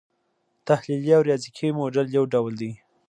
تحلیلي 0.67 1.11
او 1.17 1.21
ریاضیکي 1.27 1.67
موډل 1.77 2.07
یو 2.17 2.23
ډول 2.33 2.53
دی. 2.61 2.71